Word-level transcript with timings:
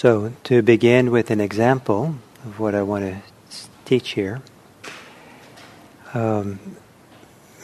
So, 0.00 0.32
to 0.44 0.62
begin 0.62 1.10
with 1.10 1.30
an 1.30 1.42
example 1.42 2.14
of 2.46 2.58
what 2.58 2.74
I 2.74 2.80
want 2.80 3.04
to 3.04 3.20
teach 3.84 4.12
here, 4.12 4.40
um, 6.14 6.58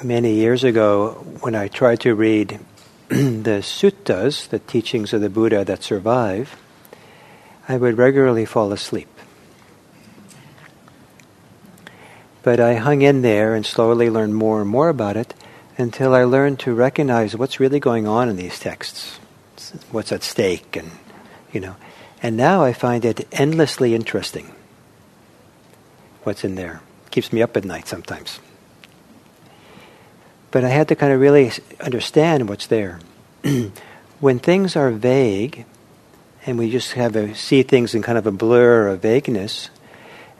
many 0.04 0.34
years 0.34 0.62
ago, 0.62 1.12
when 1.40 1.54
I 1.54 1.68
tried 1.68 2.00
to 2.00 2.14
read 2.14 2.60
the 3.08 3.62
suttas, 3.62 4.50
the 4.50 4.58
teachings 4.58 5.14
of 5.14 5.22
the 5.22 5.30
Buddha 5.30 5.64
that 5.64 5.82
survive, 5.82 6.60
I 7.70 7.78
would 7.78 7.96
regularly 7.96 8.44
fall 8.44 8.70
asleep. 8.70 9.08
But 12.42 12.60
I 12.60 12.74
hung 12.74 13.00
in 13.00 13.22
there 13.22 13.54
and 13.54 13.64
slowly 13.64 14.10
learned 14.10 14.34
more 14.34 14.60
and 14.60 14.68
more 14.68 14.90
about 14.90 15.16
it 15.16 15.32
until 15.78 16.14
I 16.14 16.24
learned 16.24 16.60
to 16.60 16.74
recognize 16.74 17.34
what's 17.34 17.60
really 17.60 17.80
going 17.80 18.06
on 18.06 18.28
in 18.28 18.36
these 18.36 18.60
texts, 18.60 19.20
what's 19.90 20.12
at 20.12 20.22
stake, 20.22 20.76
and 20.76 20.90
you 21.50 21.60
know. 21.60 21.76
And 22.22 22.36
now 22.36 22.62
I 22.62 22.72
find 22.72 23.04
it 23.04 23.28
endlessly 23.32 23.94
interesting 23.94 24.52
what's 26.22 26.44
in 26.44 26.56
there. 26.56 26.80
Keeps 27.10 27.32
me 27.32 27.42
up 27.42 27.56
at 27.56 27.64
night 27.64 27.86
sometimes. 27.86 28.40
But 30.50 30.64
I 30.64 30.68
had 30.68 30.88
to 30.88 30.96
kind 30.96 31.12
of 31.12 31.20
really 31.20 31.52
understand 31.80 32.48
what's 32.48 32.66
there. 32.66 32.98
when 34.20 34.38
things 34.38 34.76
are 34.76 34.90
vague, 34.90 35.64
and 36.46 36.58
we 36.58 36.70
just 36.70 36.92
have 36.92 37.16
a, 37.16 37.34
see 37.34 37.62
things 37.62 37.94
in 37.94 38.02
kind 38.02 38.18
of 38.18 38.26
a 38.26 38.32
blur 38.32 38.88
of 38.88 39.02
vagueness, 39.02 39.70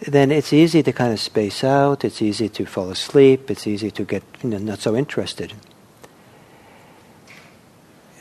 then 0.00 0.31
it's 0.31 0.53
easy 0.53 0.83
to 0.83 0.93
kind 0.93 1.12
of 1.12 1.20
space 1.20 1.65
out. 1.65 2.05
It's 2.05 2.22
easy 2.22 2.48
to 2.50 2.67
fall 2.67 2.91
asleep. 2.91 3.50
It's 3.50 3.67
easy 3.67 3.91
to 3.93 4.05
get 4.05 4.22
you 4.43 4.50
know, 4.50 4.59
not 4.59 4.81
so 4.81 4.97
interested. 4.97 5.53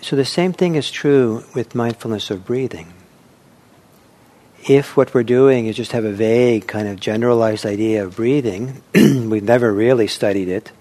So 0.01 0.15
the 0.15 0.25
same 0.25 0.53
thing 0.53 0.75
is 0.75 0.91
true 0.91 1.43
with 1.53 1.75
mindfulness 1.75 2.29
of 2.29 2.45
breathing 2.45 2.93
if 4.67 4.97
what 4.97 5.13
we're 5.13 5.23
doing 5.23 5.67
is 5.67 5.75
just 5.75 5.91
have 5.91 6.05
a 6.05 6.11
vague 6.11 6.67
kind 6.67 6.87
of 6.87 6.99
generalized 6.99 7.65
idea 7.65 8.03
of 8.03 8.15
breathing, 8.15 8.81
we've 8.93 9.43
never 9.43 9.71
really 9.71 10.07
studied 10.07 10.47
it, 10.47 10.71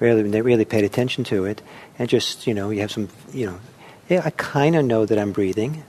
really 0.00 0.22
really 0.40 0.64
paid 0.64 0.84
attention 0.84 1.24
to 1.24 1.44
it, 1.44 1.62
and 1.98 2.08
just 2.08 2.46
you 2.46 2.54
know 2.54 2.70
you 2.70 2.80
have 2.80 2.90
some 2.90 3.08
you 3.32 3.46
know, 3.46 3.58
yeah, 4.08 4.22
I 4.24 4.30
kind 4.30 4.74
of 4.74 4.84
know 4.84 5.06
that 5.06 5.18
I'm 5.18 5.30
breathing, 5.30 5.84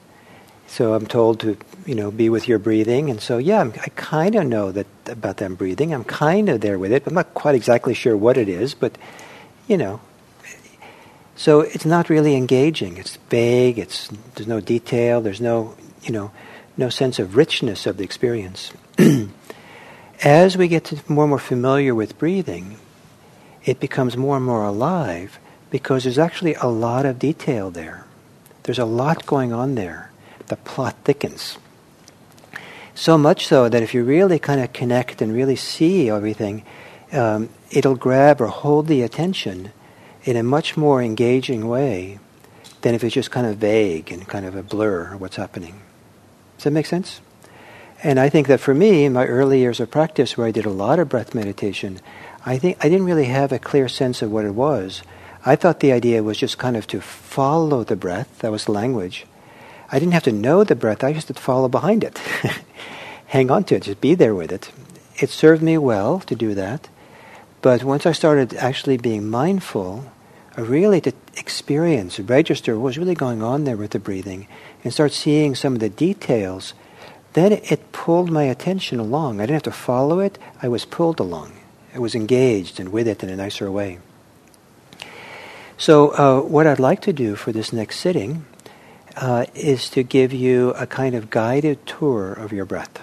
so 0.68 0.94
I'm 0.94 1.08
told 1.08 1.40
to 1.40 1.58
you 1.86 1.96
know 1.96 2.12
be 2.12 2.30
with 2.30 2.48
your 2.48 2.60
breathing, 2.60 3.10
and 3.10 3.20
so 3.20 3.40
yeah, 3.40 3.62
I'm, 3.62 3.74
i 3.82 3.90
kind 3.96 4.36
of 4.36 4.46
know 4.46 4.72
that 4.72 4.88
about 5.08 5.38
them 5.38 5.56
breathing. 5.56 5.94
I'm 5.94 6.04
kind 6.04 6.48
of 6.48 6.62
there 6.62 6.78
with 6.78 6.92
it, 6.92 7.04
but 7.04 7.12
I'm 7.12 7.16
not 7.16 7.34
quite 7.34 7.56
exactly 7.56 7.96
sure 7.96 8.16
what 8.16 8.38
it 8.38 8.50
is, 8.50 8.76
but 8.76 8.98
you 9.68 9.78
know. 9.78 10.00
So 11.36 11.62
it's 11.62 11.86
not 11.86 12.10
really 12.10 12.36
engaging. 12.36 12.98
It's 12.98 13.16
vague. 13.30 13.80
It's 13.80 14.10
there's 14.36 14.48
no 14.48 14.60
detail. 14.60 15.22
There's 15.22 15.42
no 15.42 15.76
you 16.04 16.12
know 16.12 16.32
no 16.78 16.90
sense 16.90 17.20
of 17.20 17.36
richness 17.36 17.86
of 17.86 17.98
the 17.98 18.04
experience. 18.04 18.72
As 20.24 20.58
we 20.58 20.68
get 20.68 21.10
more 21.10 21.24
and 21.24 21.30
more 21.30 21.40
familiar 21.40 21.96
with 21.96 22.18
breathing, 22.18 22.78
it 23.66 23.80
becomes 23.80 24.18
more 24.18 24.38
and 24.38 24.46
more 24.46 24.64
alive 24.64 25.40
because 25.70 26.04
there's 26.04 26.20
actually 26.20 26.56
a 26.56 26.68
lot 26.68 27.06
of 27.06 27.20
detail 27.20 27.72
there. 27.72 28.06
There's 28.64 28.80
a 28.80 28.86
lot 28.86 29.26
going 29.26 29.54
on 29.54 29.76
there. 29.76 30.12
The 30.48 30.58
plot 30.58 30.96
thickens. 31.04 31.58
So 32.94 33.18
much 33.18 33.48
so 33.48 33.70
that 33.70 33.82
if 33.82 33.94
you 33.94 34.04
really 34.04 34.38
kind 34.38 34.62
of 34.62 34.74
connect 34.74 35.22
and 35.22 35.34
really 35.34 35.56
see 35.56 36.10
everything, 36.10 36.64
um, 37.12 37.50
it'll 37.72 37.96
grab 37.96 38.42
or 38.42 38.48
hold 38.48 38.88
the 38.88 39.02
attention 39.02 39.72
in 40.24 40.36
a 40.36 40.44
much 40.44 40.78
more 40.78 41.02
engaging 41.02 41.68
way 41.68 42.20
than 42.82 42.94
if 42.94 43.04
it's 43.04 43.16
just 43.16 43.32
kind 43.32 43.48
of 43.48 43.58
vague 43.58 44.12
and 44.12 44.28
kind 44.28 44.46
of 44.46 44.56
a 44.56 44.64
blur 44.64 45.14
of 45.14 45.22
what's 45.22 45.36
happening. 45.36 45.82
Does 46.62 46.66
that 46.66 46.72
make 46.74 46.86
sense? 46.86 47.22
And 48.04 48.20
I 48.20 48.30
think 48.30 48.46
that 48.46 48.60
for 48.60 48.76
me, 48.76 49.04
in 49.04 49.14
my 49.14 49.26
early 49.26 49.58
years 49.58 49.80
of 49.80 49.90
practice, 49.90 50.38
where 50.38 50.46
I 50.46 50.52
did 50.52 50.68
a 50.68 50.70
lot 50.70 51.00
of 51.00 51.10
breath 51.10 51.34
meditation, 51.34 52.00
I 52.46 52.60
think 52.60 52.78
I 52.80 52.88
didn't 52.88 53.08
really 53.08 53.26
have 53.26 53.52
a 53.52 53.58
clear 53.58 53.90
sense 53.90 54.22
of 54.22 54.32
what 54.32 54.46
it 54.46 54.54
was. 54.54 55.02
I 55.44 55.56
thought 55.56 55.80
the 55.80 55.92
idea 55.92 56.22
was 56.22 56.38
just 56.38 56.60
kind 56.60 56.78
of 56.78 56.86
to 56.86 57.02
follow 57.02 57.84
the 57.84 57.96
breath. 57.96 58.38
That 58.42 58.52
was 58.52 58.66
the 58.66 58.74
language. 58.74 59.26
I 59.92 59.98
didn't 59.98 60.14
have 60.14 60.22
to 60.26 60.32
know 60.32 60.64
the 60.64 60.76
breath. 60.76 61.04
I 61.04 61.14
just 61.14 61.30
had 61.30 61.38
to 61.38 61.42
follow 61.42 61.68
behind 61.68 62.04
it, 62.04 62.20
hang 63.26 63.50
on 63.50 63.64
to 63.64 63.78
it, 63.78 63.82
just 63.82 64.00
be 64.00 64.14
there 64.14 64.36
with 64.36 64.52
it. 64.52 64.72
It 65.16 65.32
served 65.32 65.64
me 65.64 65.80
well 65.80 66.20
to 66.20 66.36
do 66.36 66.54
that. 66.54 66.90
But 67.64 67.84
once 67.84 68.06
I 68.06 68.12
started 68.12 68.54
actually 68.54 68.98
being 68.98 69.28
mindful, 69.28 70.06
really 70.58 71.02
to 71.02 71.14
experience, 71.38 72.20
register 72.20 72.76
what 72.76 72.86
was 72.86 72.98
really 72.98 73.16
going 73.16 73.42
on 73.42 73.64
there 73.64 73.78
with 73.78 73.92
the 73.92 74.00
breathing, 74.00 74.48
and 74.84 74.94
start 74.94 75.12
seeing 75.12 75.56
some 75.56 75.74
of 75.74 75.80
the 75.80 75.90
details, 75.90 76.74
then 77.34 77.54
it 77.54 77.92
pulled 77.92 78.30
my 78.30 78.44
attention 78.44 79.00
along. 79.00 79.40
I 79.40 79.44
didn't 79.44 79.56
have 79.56 79.64
to 79.64 79.72
follow 79.72 80.20
it, 80.20 80.38
I 80.62 80.68
was 80.68 80.86
pulled 80.86 81.20
along. 81.20 81.54
I 81.94 82.00
was 82.00 82.16
engaged 82.16 82.80
and 82.80 82.90
with 82.90 83.08
it 83.08 83.24
in 83.24 83.30
a 83.30 83.36
nicer 83.36 83.72
way. 83.72 84.00
So, 85.78 86.10
uh, 86.10 86.42
what 86.42 86.68
I'd 86.68 86.80
like 86.80 87.02
to 87.02 87.14
do 87.14 87.36
for 87.36 87.52
this 87.52 87.74
next 87.74 88.00
sitting 88.00 88.46
uh, 89.18 89.46
is 89.56 89.90
to 89.92 90.04
give 90.04 90.32
you 90.32 90.70
a 90.72 90.86
kind 90.86 91.16
of 91.16 91.30
guided 91.30 91.86
tour 91.86 92.34
of 92.34 92.54
your 92.54 92.66
breath. 92.66 93.02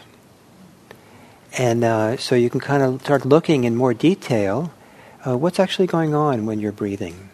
And 1.57 1.83
uh, 1.83 2.17
so 2.19 2.35
you 2.35 2.51
can 2.51 2.61
kind 2.61 2.83
of 2.83 3.03
start 3.03 3.25
looking 3.25 3.65
in 3.65 3.75
more 3.75 3.95
detail 3.95 4.73
uh, 5.27 5.37
what's 5.37 5.59
actually 5.59 5.87
going 5.87 6.15
on 6.15 6.47
when 6.47 6.61
you're 6.61 6.73
breathing. 6.73 7.28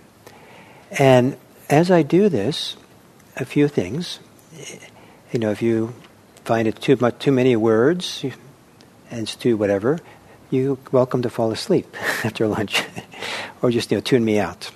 And 0.99 1.37
as 1.69 1.91
I 1.91 2.03
do 2.03 2.29
this, 2.29 2.77
a 3.37 3.45
few 3.45 3.69
things 3.69 4.21
you 5.35 5.41
know, 5.41 5.51
if 5.51 5.63
you 5.63 5.93
find 6.45 6.69
it 6.69 6.81
too 6.81 6.97
much, 7.01 7.19
too 7.19 7.33
many 7.33 7.57
words, 7.57 8.25
and 9.11 9.21
it's 9.21 9.35
too 9.35 9.57
whatever, 9.57 9.99
you're 10.49 10.79
welcome 10.93 11.23
to 11.23 11.29
fall 11.29 11.51
asleep 11.51 11.89
after 12.25 12.47
lunch, 12.47 12.85
or 13.63 13.73
just 13.73 13.91
you 13.91 13.97
know 13.97 14.01
tune 14.01 14.25
me 14.25 14.39
out. 14.39 14.71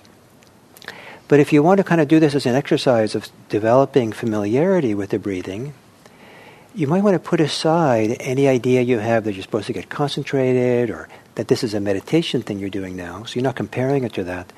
But 1.29 1.39
if 1.39 1.53
you 1.53 1.63
want 1.63 1.79
to 1.79 1.85
kind 1.85 2.01
of 2.01 2.09
do 2.09 2.19
this 2.19 2.35
as 2.35 2.45
an 2.45 2.57
exercise 2.57 3.15
of 3.15 3.29
developing 3.49 4.11
familiarity 4.11 4.95
with 4.95 5.11
the 5.11 5.19
breathing, 5.21 5.75
you 6.75 6.89
might 6.89 7.05
want 7.05 7.15
to 7.15 7.21
put 7.21 7.41
aside 7.41 8.17
any 8.19 8.49
idea 8.49 8.81
you 8.81 8.99
have 8.99 9.25
that 9.25 9.35
you're 9.35 9.43
supposed 9.43 9.69
to 9.69 9.73
get 9.73 9.89
concentrated 9.89 10.91
or 10.91 11.09
that 11.37 11.47
this 11.47 11.63
is 11.63 11.73
a 11.73 11.81
meditation 11.81 12.43
thing 12.43 12.59
you're 12.59 12.71
doing 12.71 12.97
now. 12.97 13.25
So 13.25 13.35
you're 13.37 13.45
not 13.45 13.57
comparing 13.57 14.03
it 14.03 14.15
to 14.15 14.25
that. 14.25 14.53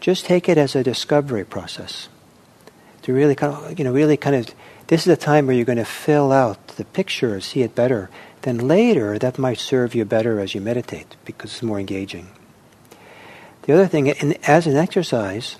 Just 0.00 0.26
take 0.26 0.48
it 0.48 0.58
as 0.58 0.76
a 0.76 0.84
discovery 0.84 1.44
process 1.44 2.08
to 3.02 3.12
really 3.12 3.34
kind 3.34 3.54
of, 3.54 3.78
you 3.78 3.84
know, 3.84 3.92
really 3.92 4.16
kind 4.16 4.36
of, 4.36 4.52
this 4.88 5.06
is 5.06 5.12
a 5.12 5.16
time 5.16 5.46
where 5.46 5.54
you're 5.54 5.64
going 5.64 5.78
to 5.78 5.84
fill 5.84 6.32
out 6.32 6.66
the 6.76 6.84
picture, 6.84 7.34
and 7.34 7.42
see 7.42 7.62
it 7.62 7.74
better. 7.74 8.10
Then 8.42 8.58
later, 8.58 9.18
that 9.18 9.38
might 9.38 9.58
serve 9.58 9.94
you 9.94 10.04
better 10.04 10.40
as 10.40 10.54
you 10.54 10.60
meditate 10.60 11.16
because 11.24 11.52
it's 11.52 11.62
more 11.62 11.80
engaging. 11.80 12.28
The 13.62 13.74
other 13.74 13.86
thing, 13.86 14.08
in, 14.08 14.36
as 14.44 14.66
an 14.66 14.76
exercise, 14.76 15.56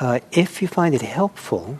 uh, 0.00 0.20
if 0.32 0.62
you 0.62 0.68
find 0.68 0.94
it 0.94 1.02
helpful 1.02 1.78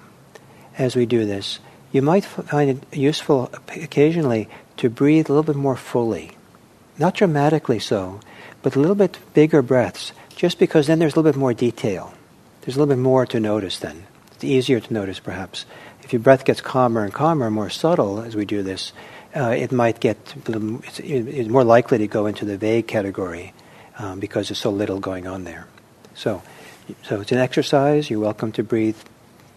as 0.79 0.97
we 0.97 1.06
do 1.06 1.25
this, 1.25 1.59
you 1.93 2.03
might 2.03 2.25
find 2.25 2.71
it 2.71 2.97
useful 2.97 3.50
occasionally 3.69 4.49
to 4.76 4.88
breathe 4.88 5.29
a 5.29 5.32
little 5.32 5.43
bit 5.43 5.56
more 5.56 5.76
fully. 5.76 6.32
Not 6.99 7.14
dramatically 7.14 7.79
so, 7.79 8.20
but 8.62 8.76
a 8.76 8.81
little 8.81 8.94
bit 8.94 9.19
bigger 9.35 9.62
breaths, 9.62 10.12
just 10.40 10.58
because 10.58 10.87
then 10.87 10.98
there's 10.98 11.12
a 11.12 11.16
little 11.16 11.31
bit 11.31 11.38
more 11.38 11.52
detail. 11.52 12.14
There's 12.62 12.75
a 12.75 12.78
little 12.78 12.94
bit 12.94 13.02
more 13.02 13.26
to 13.26 13.38
notice 13.38 13.78
then. 13.78 14.06
It's 14.32 14.42
easier 14.42 14.81
to 14.81 14.94
notice, 14.94 15.20
perhaps. 15.20 15.66
If 16.02 16.14
your 16.14 16.20
breath 16.20 16.46
gets 16.46 16.62
calmer 16.62 17.04
and 17.04 17.12
calmer, 17.12 17.50
more 17.50 17.69
subtle 17.69 18.22
as 18.22 18.34
we 18.34 18.46
do 18.46 18.62
this, 18.62 18.94
uh, 19.37 19.50
it 19.50 19.70
might 19.70 20.00
get 20.00 20.16
it's, 20.46 20.98
it's, 20.98 21.48
more 21.50 21.62
likely 21.62 21.98
to 21.98 22.06
go 22.06 22.25
into 22.25 22.46
the 22.46 22.56
vague 22.56 22.87
category 22.87 23.52
um, 23.98 24.19
because 24.19 24.48
there's 24.48 24.58
so 24.58 24.70
little 24.70 24.98
going 24.98 25.26
on 25.26 25.44
there. 25.44 25.66
So, 26.14 26.42
so 27.02 27.20
it's 27.20 27.32
an 27.32 27.38
exercise. 27.38 28.08
You're 28.08 28.20
welcome 28.20 28.50
to 28.52 28.62
breathe 28.62 28.96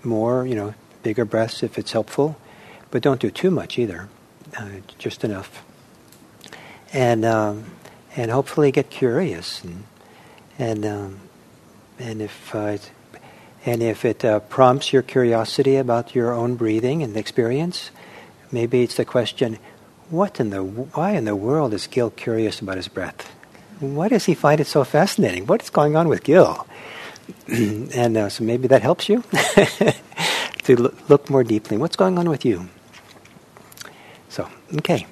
more, 0.03 0.45
you 0.45 0.55
know, 0.55 0.73
bigger 1.01 1.23
breaths 1.23 1.63
if 1.63 1.77
it's 1.77 1.93
helpful, 1.93 2.35
but 2.91 3.01
don't 3.01 3.21
do 3.21 3.31
too 3.31 3.51
much 3.51 3.79
either. 3.79 4.09
Uh, 4.59 4.67
just 4.97 5.23
enough. 5.23 5.63
And 6.91 7.23
um, 7.23 7.71
and 8.17 8.29
hopefully 8.31 8.69
get 8.69 8.89
curious 8.89 9.63
and 9.63 9.85
and 10.59 10.85
um, 10.85 11.19
and 11.99 12.21
if 12.21 12.55
uh, 12.55 12.77
and 13.65 13.81
if 13.81 14.05
it 14.05 14.25
uh, 14.25 14.39
prompts 14.39 14.91
your 14.91 15.01
curiosity 15.01 15.77
about 15.77 16.15
your 16.15 16.33
own 16.33 16.55
breathing 16.55 17.01
and 17.01 17.15
experience, 17.15 17.91
maybe 18.51 18.83
it's 18.83 18.95
the 18.95 19.05
question, 19.05 19.57
what 20.09 20.39
in 20.39 20.49
the 20.49 20.63
why 20.63 21.11
in 21.11 21.25
the 21.25 21.35
world 21.35 21.73
is 21.73 21.87
Gil 21.87 22.09
curious 22.11 22.59
about 22.59 22.77
his 22.77 22.87
breath? 22.87 23.31
Why 23.79 24.07
does 24.07 24.25
he 24.25 24.33
find 24.33 24.61
it 24.61 24.67
so 24.67 24.83
fascinating? 24.83 25.47
What 25.47 25.63
is 25.63 25.69
going 25.69 25.95
on 25.95 26.07
with 26.07 26.23
Gil? 26.23 26.67
and 27.47 28.17
uh, 28.17 28.29
so 28.29 28.43
maybe 28.43 28.67
that 28.67 28.81
helps 28.81 29.07
you 29.07 29.23
to 30.63 30.93
look 31.09 31.29
more 31.29 31.43
deeply. 31.43 31.77
What's 31.77 31.95
going 31.95 32.19
on 32.19 32.29
with 32.29 32.45
you? 32.45 32.69
So 34.29 34.49
okay, 34.77 35.07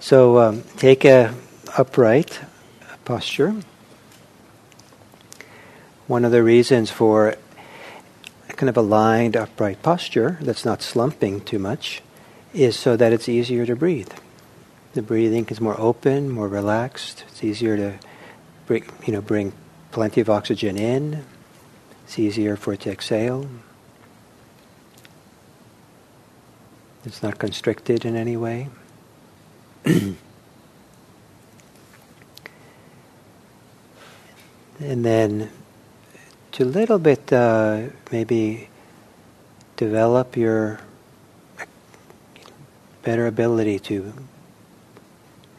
so 0.00 0.38
um, 0.38 0.62
take 0.76 1.04
a 1.04 1.34
upright 1.76 2.40
posture. 3.04 3.54
One 6.12 6.26
of 6.26 6.30
the 6.30 6.42
reasons 6.42 6.90
for 6.90 7.36
kind 8.48 8.68
of 8.68 8.76
aligned 8.76 9.34
upright 9.34 9.82
posture 9.82 10.36
that's 10.42 10.62
not 10.62 10.82
slumping 10.82 11.40
too 11.40 11.58
much 11.58 12.02
is 12.52 12.78
so 12.78 12.98
that 12.98 13.14
it's 13.14 13.30
easier 13.30 13.64
to 13.64 13.74
breathe. 13.74 14.12
The 14.92 15.00
breathing 15.00 15.46
is 15.48 15.58
more 15.58 15.80
open, 15.80 16.28
more 16.28 16.48
relaxed. 16.48 17.24
It's 17.28 17.42
easier 17.42 17.78
to 17.78 17.98
bring, 18.66 18.84
you 19.06 19.14
know, 19.14 19.22
bring 19.22 19.54
plenty 19.90 20.20
of 20.20 20.28
oxygen 20.28 20.76
in. 20.76 21.24
It's 22.04 22.18
easier 22.18 22.56
for 22.56 22.74
it 22.74 22.80
to 22.80 22.90
exhale. 22.90 23.48
It's 27.06 27.22
not 27.22 27.38
constricted 27.38 28.04
in 28.04 28.16
any 28.16 28.36
way. 28.36 28.68
and 29.86 30.16
then 34.78 35.50
to 36.52 36.64
a 36.64 36.66
little 36.66 36.98
bit 36.98 37.32
uh, 37.32 37.84
maybe 38.10 38.68
develop 39.76 40.36
your 40.36 40.80
better 43.02 43.26
ability 43.26 43.78
to 43.78 44.12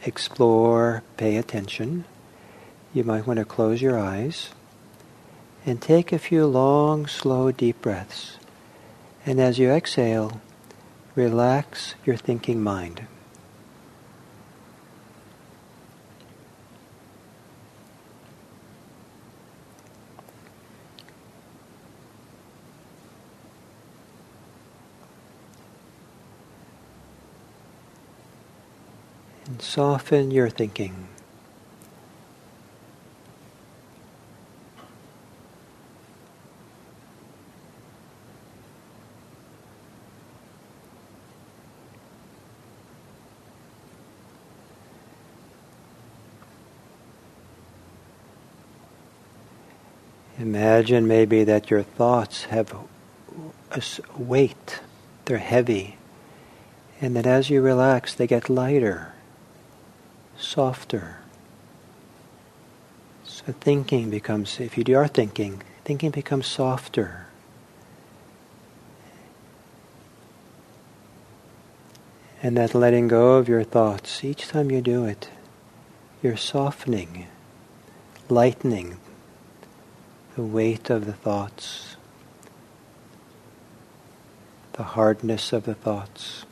explore, 0.04 1.02
pay 1.16 1.36
attention, 1.36 2.04
you 2.92 3.02
might 3.02 3.26
want 3.26 3.38
to 3.38 3.44
close 3.44 3.82
your 3.82 3.98
eyes 3.98 4.50
and 5.66 5.82
take 5.82 6.12
a 6.12 6.18
few 6.18 6.46
long, 6.46 7.08
slow, 7.08 7.50
deep 7.50 7.82
breaths. 7.82 8.36
And 9.26 9.40
as 9.40 9.58
you 9.58 9.70
exhale, 9.70 10.40
relax 11.16 11.96
your 12.04 12.16
thinking 12.16 12.62
mind. 12.62 13.06
and 29.46 29.52
soften 29.64 30.30
your 30.30 30.50
thinking. 30.50 31.08
Imagine 50.38 51.08
maybe 51.08 51.42
that 51.44 51.70
your 51.70 51.82
thoughts 51.82 52.44
have 52.44 52.74
a 53.70 53.82
weight, 54.16 54.80
they're 55.24 55.38
heavy, 55.38 55.96
and 57.00 57.16
that 57.16 57.26
as 57.26 57.48
you 57.48 57.62
relax, 57.62 58.14
they 58.14 58.26
get 58.26 58.50
lighter 58.50 59.13
softer. 60.38 61.18
So 63.24 63.52
thinking 63.60 64.10
becomes, 64.10 64.60
if 64.60 64.76
you 64.76 64.96
are 64.96 65.08
thinking, 65.08 65.62
thinking 65.84 66.10
becomes 66.10 66.46
softer. 66.46 67.26
And 72.42 72.56
that 72.56 72.74
letting 72.74 73.08
go 73.08 73.34
of 73.36 73.48
your 73.48 73.64
thoughts, 73.64 74.22
each 74.22 74.48
time 74.48 74.70
you 74.70 74.82
do 74.82 75.04
it, 75.04 75.30
you're 76.22 76.36
softening, 76.36 77.26
lightening 78.28 78.98
the 80.36 80.42
weight 80.42 80.90
of 80.90 81.06
the 81.06 81.12
thoughts, 81.12 81.96
the 84.74 84.82
hardness 84.82 85.52
of 85.52 85.64
the 85.64 85.74
thoughts 85.74 86.44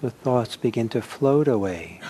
the 0.00 0.10
thoughts 0.10 0.56
begin 0.56 0.88
to 0.90 1.02
float 1.02 1.48
away. 1.48 2.00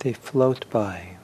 They 0.00 0.12
float 0.12 0.64
by. 0.70 1.16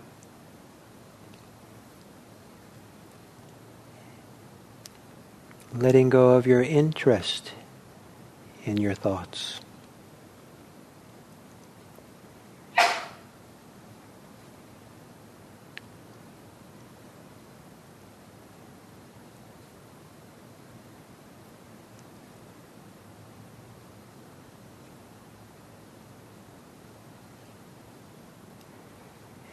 Letting 5.75 6.09
go 6.09 6.31
of 6.31 6.47
your 6.47 6.63
interest 6.63 7.53
in 8.65 8.77
your 8.77 8.95
thoughts. 8.95 9.61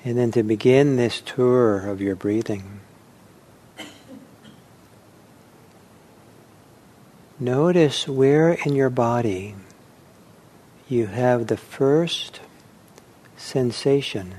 And 0.06 0.18
then 0.18 0.32
to 0.32 0.44
begin 0.44 0.98
this 0.98 1.22
tour 1.22 1.90
of 1.90 2.02
your 2.02 2.16
breathing, 2.16 2.82
notice 7.40 8.08
where 8.08 8.52
in 8.52 8.76
your 8.76 8.90
body 8.90 9.56
you 10.90 11.06
have 11.08 11.48
the 11.48 11.58
first 11.58 12.42
sensation 13.38 14.36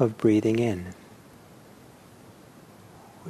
of 0.00 0.18
breathing 0.18 0.58
in. 0.58 0.94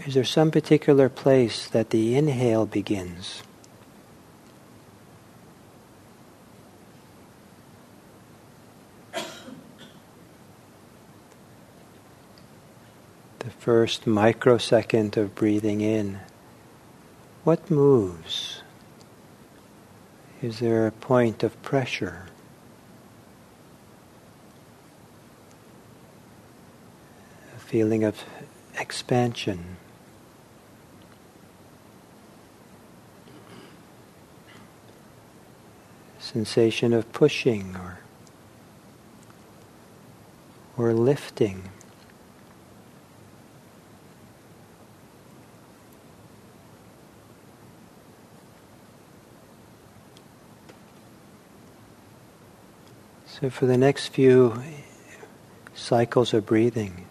Is 0.07 0.15
there 0.15 0.25
some 0.25 0.51
particular 0.51 1.11
place 1.11 1.69
that 1.69 1.91
the 1.91 2.17
inhale 2.17 2.65
begins? 2.65 3.43
First 13.51 14.07
microsecond 14.07 15.17
of 15.17 15.35
breathing 15.35 15.81
in, 15.81 16.21
what 17.45 17.71
moves? 17.71 18.63
Is 20.41 20.59
there 20.59 20.87
a 20.87 20.93
point 20.93 21.43
of 21.43 21.61
pressure? 21.63 22.27
A 27.57 27.61
feeling 27.61 28.05
of 28.05 28.25
expansion? 28.79 29.77
Sensation 36.19 36.93
of 36.93 37.13
pushing 37.13 37.77
or 37.77 37.99
or 40.77 40.93
lifting. 40.93 41.63
So, 53.43 53.51
for 53.51 53.67
the 53.67 53.77
next 53.77 54.11
few 54.11 54.63
cycles 55.75 56.33
of 56.33 56.47
breathing, 56.47 57.07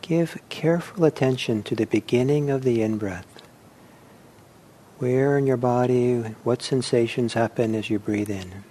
give 0.00 0.40
careful 0.48 1.04
attention 1.04 1.64
to 1.64 1.74
the 1.74 1.86
beginning 1.86 2.50
of 2.50 2.62
the 2.62 2.82
in 2.82 2.98
breath. 2.98 3.42
Where 4.98 5.36
in 5.36 5.48
your 5.48 5.56
body, 5.56 6.18
what 6.44 6.62
sensations 6.62 7.34
happen 7.34 7.74
as 7.74 7.90
you 7.90 7.98
breathe 7.98 8.30
in? 8.30 8.62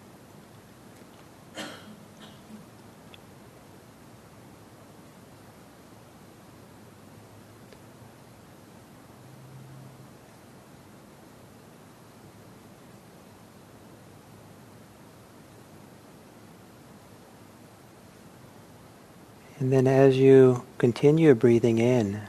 And 19.64 19.72
then 19.72 19.88
as 19.88 20.18
you 20.18 20.66
continue 20.78 21.34
breathing 21.34 21.78
in, 21.78 22.20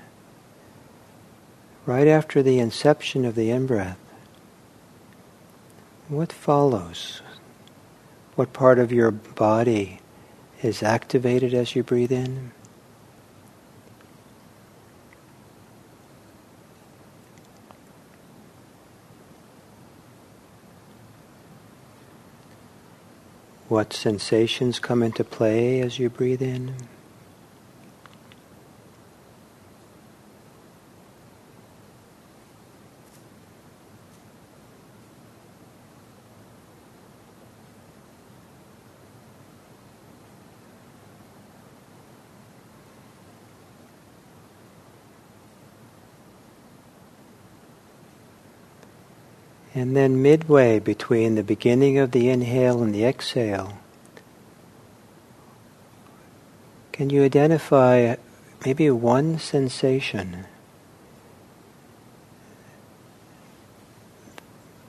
right 1.84 2.06
after 2.06 2.44
the 2.44 2.60
inception 2.60 3.24
of 3.24 3.34
the 3.34 3.50
in 3.50 3.66
breath, 3.66 3.98
what 6.06 6.32
follows? 6.32 7.22
What 8.36 8.52
part 8.52 8.78
of 8.78 8.92
your 8.92 9.10
body 9.10 9.98
is 10.62 10.80
activated 10.80 11.54
as 11.54 11.74
you 11.74 11.82
breathe 11.82 12.12
in? 12.12 12.52
What 23.66 23.92
sensations 23.92 24.78
come 24.78 25.02
into 25.02 25.24
play 25.24 25.80
as 25.80 25.98
you 25.98 26.08
breathe 26.08 26.40
in? 26.40 26.76
And 49.94 50.02
then 50.02 50.22
midway 50.22 50.80
between 50.80 51.36
the 51.36 51.44
beginning 51.44 51.98
of 51.98 52.10
the 52.10 52.28
inhale 52.28 52.82
and 52.82 52.92
the 52.92 53.04
exhale, 53.04 53.78
can 56.90 57.10
you 57.10 57.22
identify 57.22 58.16
maybe 58.66 58.90
one 58.90 59.38
sensation 59.38 60.46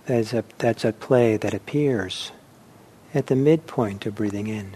that's, 0.07 0.33
a, 0.33 0.43
that's 0.57 0.83
at 0.83 0.99
play 0.99 1.37
that 1.37 1.53
appears 1.53 2.31
at 3.13 3.27
the 3.27 3.35
midpoint 3.35 4.07
of 4.07 4.15
breathing 4.15 4.47
in? 4.47 4.75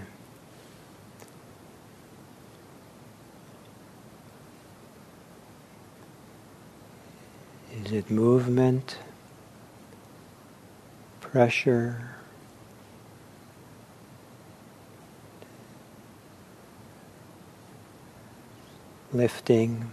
Is 7.84 7.92
it 7.92 8.12
movement? 8.12 9.00
Pressure. 11.32 12.10
Lifting, 19.12 19.92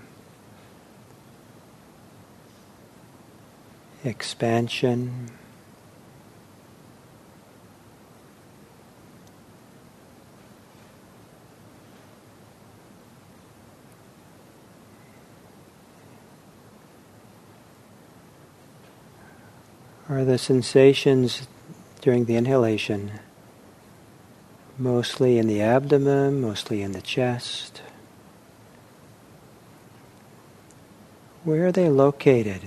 expansion. 4.04 5.30
Are 20.08 20.24
the 20.24 20.38
sensations 20.38 21.48
during 22.00 22.26
the 22.26 22.36
inhalation 22.36 23.12
mostly 24.78 25.38
in 25.38 25.46
the 25.46 25.60
abdomen, 25.60 26.40
mostly 26.40 26.82
in 26.82 26.92
the 26.92 27.00
chest? 27.00 27.82
Where 31.44 31.66
are 31.66 31.72
they 31.72 31.88
located? 31.88 32.62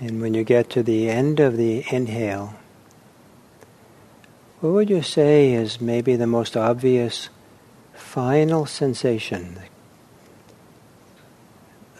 And 0.00 0.20
when 0.20 0.34
you 0.34 0.44
get 0.44 0.70
to 0.70 0.82
the 0.82 1.10
end 1.10 1.40
of 1.40 1.56
the 1.56 1.84
inhale, 1.90 2.54
what 4.60 4.72
would 4.72 4.90
you 4.90 5.02
say 5.02 5.52
is 5.52 5.80
maybe 5.80 6.16
the 6.16 6.26
most 6.26 6.56
obvious 6.56 7.28
final 7.94 8.66
sensation 8.66 9.58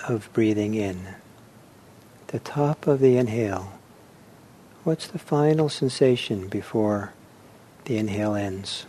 of 0.09 0.29
breathing 0.33 0.75
in? 0.75 1.15
The 2.29 2.39
top 2.41 2.87
of 2.87 3.01
the 3.01 3.17
inhale. 3.17 3.73
What's 4.85 5.07
the 5.07 5.19
final 5.19 5.69
sensation 5.69 6.49
before 6.49 7.13
the 7.85 7.97
inhale 7.99 8.35
ends? 8.35 8.87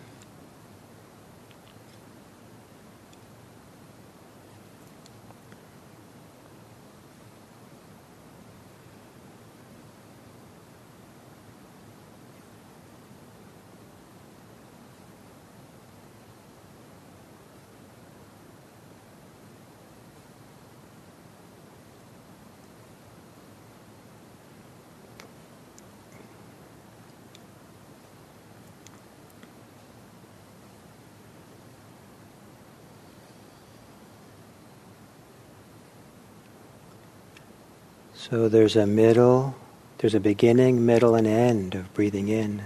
So 38.29 38.47
there's 38.47 38.75
a 38.75 38.85
middle, 38.85 39.55
there's 39.97 40.13
a 40.13 40.19
beginning, 40.19 40.85
middle, 40.85 41.15
and 41.15 41.25
end 41.25 41.73
of 41.73 41.91
breathing 41.95 42.27
in. 42.27 42.61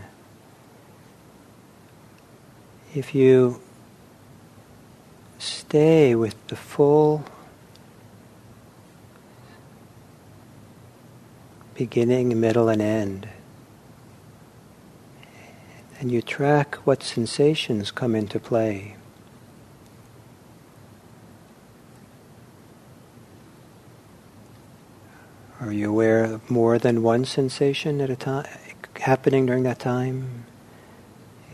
If 2.94 3.16
you 3.16 3.62
stay 5.38 6.16
with 6.16 6.36
the 6.48 6.58
full 6.58 7.24
beginning, 11.76 12.40
middle, 12.42 12.68
and 12.68 12.82
end, 12.82 13.30
and 15.98 16.12
you 16.12 16.22
track 16.22 16.76
what 16.86 17.04
sensations 17.04 17.90
come 17.90 18.16
into 18.16 18.38
play. 18.38 18.98
Are 25.74 25.76
you 25.76 25.90
aware 25.90 26.24
of 26.26 26.52
more 26.52 26.78
than 26.78 27.02
one 27.02 27.26
sensation 27.26 28.00
at 28.00 28.12
a 28.12 28.16
time 28.16 28.46
happening 29.00 29.48
during 29.48 29.64
that 29.64 29.80
time? 29.80 30.46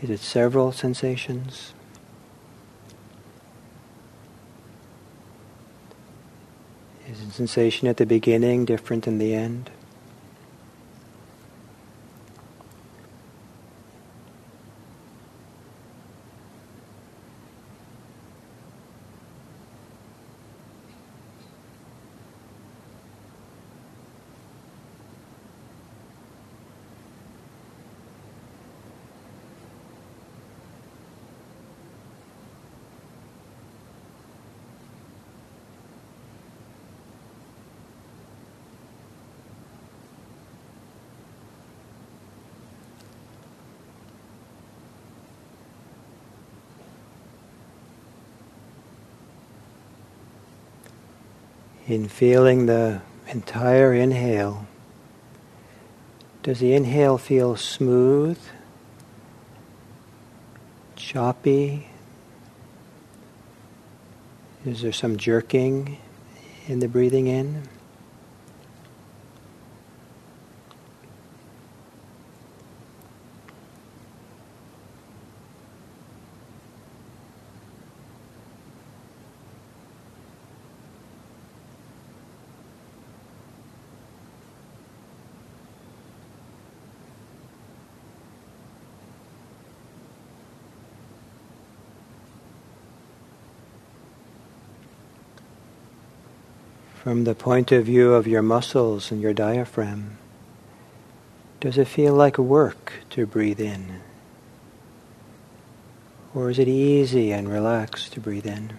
Is 0.02 0.10
it 0.10 0.20
several 0.20 0.72
sensations? 0.72 1.72
Is 7.08 7.24
the 7.24 7.32
sensation 7.32 7.88
at 7.88 7.96
the 7.96 8.04
beginning 8.04 8.66
different 8.66 9.06
than 9.06 9.16
the 9.16 9.32
end? 9.32 9.70
In 51.90 52.08
feeling 52.08 52.66
the 52.66 53.00
entire 53.28 53.92
inhale, 53.92 54.66
does 56.42 56.60
the 56.60 56.72
inhale 56.72 57.18
feel 57.18 57.56
smooth, 57.56 58.38
choppy, 60.96 61.90
Is 64.66 64.82
there 64.82 64.92
some 64.92 65.16
jerking 65.16 65.96
in 66.68 66.80
the 66.80 66.88
breathing 66.88 67.28
in? 67.28 67.62
From 97.10 97.24
the 97.24 97.34
point 97.34 97.72
of 97.72 97.86
view 97.86 98.14
of 98.14 98.28
your 98.28 98.40
muscles 98.40 99.10
and 99.10 99.20
your 99.20 99.32
diaphragm, 99.32 100.16
does 101.58 101.76
it 101.76 101.88
feel 101.88 102.14
like 102.14 102.38
work 102.38 102.92
to 103.10 103.26
breathe 103.26 103.58
in? 103.58 104.00
Or 106.36 106.50
is 106.50 106.60
it 106.60 106.68
easy 106.68 107.32
and 107.32 107.48
relaxed 107.48 108.12
to 108.12 108.20
breathe 108.20 108.46
in? 108.46 108.74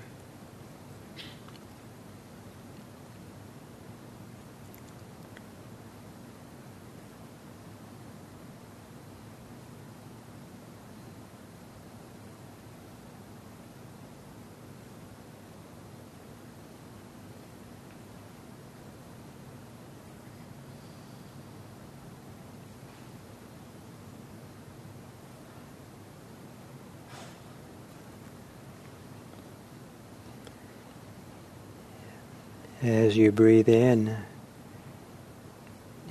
As 32.82 33.16
you 33.16 33.32
breathe 33.32 33.70
in, 33.70 34.18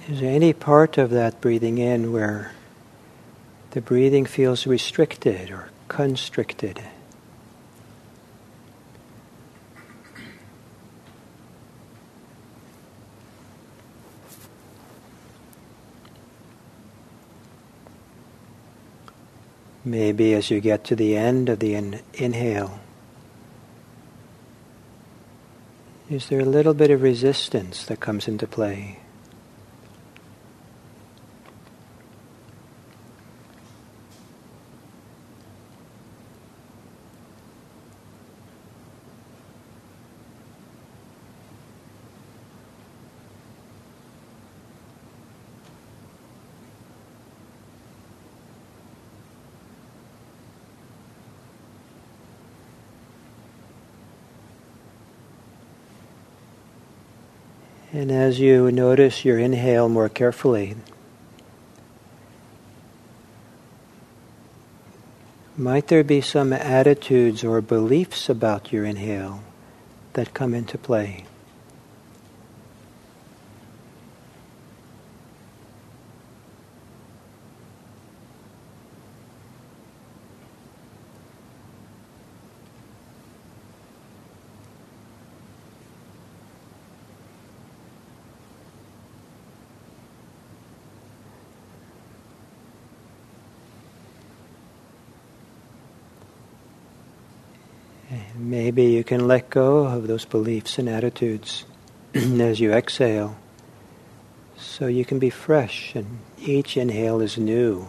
is 0.09 0.21
there 0.21 0.31
any 0.31 0.53
part 0.53 0.99
of 0.99 1.11
that 1.11 1.41
breathing 1.41 1.79
in 1.79 2.13
where 2.13 2.53
the 3.73 3.81
breathing 3.81 4.25
feels 4.25 4.67
restricted 4.67 5.51
or 5.51 5.71
constricted? 5.89 6.83
Maybe 19.85 20.35
as 20.35 20.51
you 20.51 20.61
get 20.61 20.85
to 20.85 20.97
the 20.97 21.17
end 21.17 21.49
of 21.49 21.59
the 21.59 21.75
in- 21.75 22.01
inhale, 22.15 22.79
is 26.11 26.29
there 26.29 26.41
a 26.41 26.45
little 26.45 26.75
bit 26.75 26.91
of 26.91 27.03
resistance 27.03 27.85
that 27.87 28.01
comes 28.01 28.27
into 28.27 28.45
play? 28.45 28.99
And 57.93 58.13
as 58.13 58.39
you 58.39 58.71
notice 58.71 59.25
your 59.25 59.39
inhale 59.39 59.89
more 59.89 60.09
carefully, 60.09 60.77
might 65.57 65.89
there 65.89 66.05
be 66.05 66.21
some 66.21 66.53
attitudes 66.53 67.43
or 67.43 67.61
beliefs 67.61 68.29
about 68.29 68.73
your 68.73 68.85
inhale 68.85 69.43
that 70.13 70.35
come 70.35 70.55
into 70.55 70.79
play? 70.79 71.25
Maybe 98.81 98.93
you 98.93 99.05
can 99.05 99.29
let 99.29 99.51
go 99.51 99.85
of 99.85 100.07
those 100.07 100.25
beliefs 100.25 100.79
and 100.79 100.89
attitudes 100.89 101.67
as 102.15 102.61
you 102.61 102.73
exhale 102.73 103.37
so 104.57 104.87
you 104.87 105.05
can 105.05 105.19
be 105.19 105.29
fresh 105.29 105.95
and 105.95 106.21
each 106.39 106.79
inhale 106.79 107.21
is 107.21 107.37
new. 107.37 107.87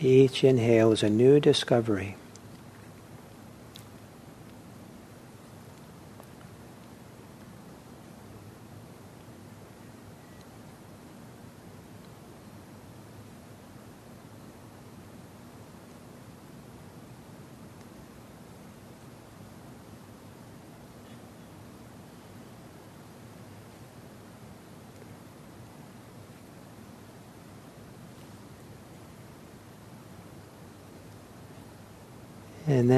Each 0.00 0.42
inhale 0.42 0.90
is 0.90 1.02
a 1.02 1.10
new 1.10 1.38
discovery. 1.38 2.16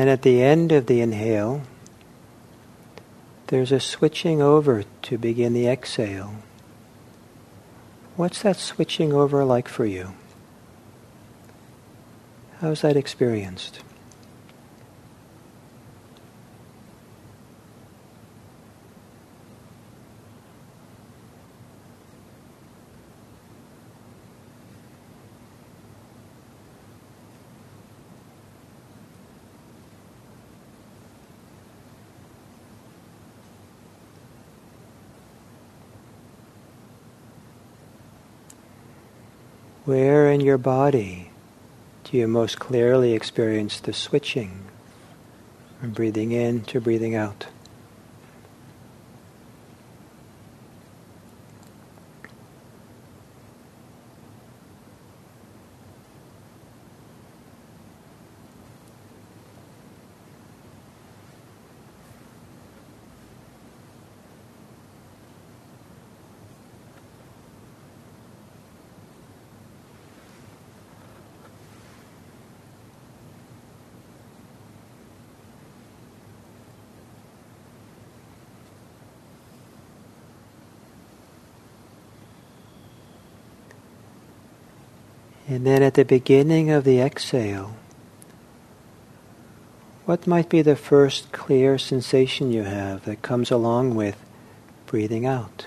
And 0.07 0.13
at 0.13 0.23
the 0.23 0.41
end 0.41 0.71
of 0.71 0.87
the 0.87 1.01
inhale, 1.01 1.63
there's 3.49 3.73
a 3.73 3.81
switching 3.81 4.41
over 4.41 4.85
to 5.03 5.19
begin 5.19 5.53
the 5.53 5.67
exhale. 5.67 6.37
What's 8.15 8.43
that 8.43 8.55
switching 8.55 9.13
over 9.13 9.45
like 9.45 9.67
for 9.67 9.85
you? 9.85 10.15
How's 12.61 12.83
that 12.83 12.97
experienced? 12.97 13.81
Where 39.87 40.33
in 40.33 40.41
your 40.57 40.63
body 40.63 41.29
do 42.05 42.17
you 42.17 42.27
most 42.27 42.59
clearly 42.59 43.13
experience 43.13 43.79
the 43.79 43.93
switching 43.93 44.63
from 45.79 45.91
breathing 45.91 46.33
in 46.33 46.63
to 46.63 46.81
breathing 46.81 47.15
out? 47.15 47.45
Then 85.77 85.83
at 85.83 85.93
the 85.93 86.07
beginning 86.07 86.71
of 86.71 86.85
the 86.85 86.99
exhale, 86.99 87.77
what 90.07 90.27
might 90.27 90.49
be 90.49 90.63
the 90.63 90.75
first 90.75 91.31
clear 91.33 91.77
sensation 91.77 92.51
you 92.51 92.63
have 92.63 93.05
that 93.05 93.21
comes 93.21 93.51
along 93.51 93.95
with 93.95 94.17
breathing 94.87 95.27
out? 95.27 95.67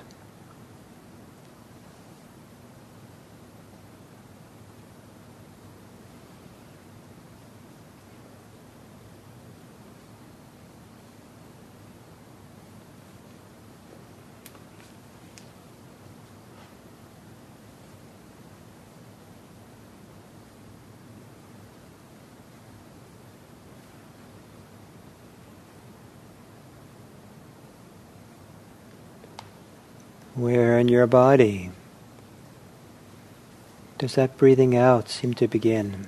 Where 30.40 30.80
in 30.80 30.88
your 30.88 31.06
body 31.06 31.72
does 33.98 34.16
that 34.16 34.38
breathing 34.38 34.74
out 34.74 35.10
seem 35.10 35.34
to 35.34 35.50
begin? 35.50 36.08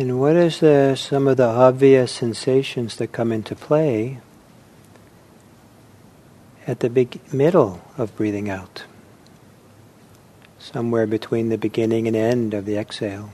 And 0.00 0.18
what 0.18 0.34
is 0.34 0.60
the, 0.60 0.94
some 0.96 1.28
of 1.28 1.36
the 1.36 1.46
obvious 1.46 2.10
sensations 2.10 2.96
that 2.96 3.12
come 3.12 3.30
into 3.30 3.54
play 3.54 4.20
at 6.66 6.80
the 6.80 6.88
big 6.88 7.20
middle 7.34 7.82
of 7.98 8.16
breathing 8.16 8.48
out? 8.48 8.84
Somewhere 10.58 11.06
between 11.06 11.50
the 11.50 11.58
beginning 11.58 12.06
and 12.06 12.16
end 12.16 12.54
of 12.54 12.64
the 12.64 12.78
exhale. 12.78 13.28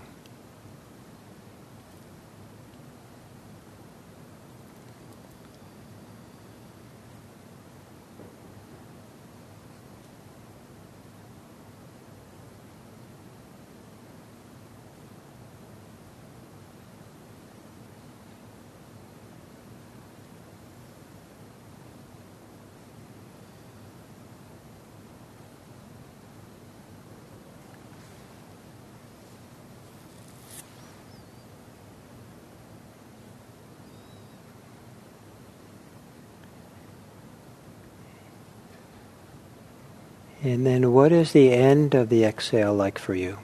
And 40.56 40.64
then 40.64 40.90
what 40.90 41.12
is 41.12 41.32
the 41.32 41.52
end 41.52 41.94
of 41.94 42.08
the 42.08 42.24
exhale 42.24 42.72
like 42.72 42.98
for 42.98 43.14
you? 43.14 43.36